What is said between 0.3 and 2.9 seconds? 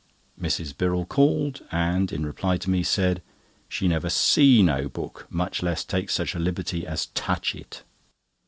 Mrs. Birrell called, and, in reply to me,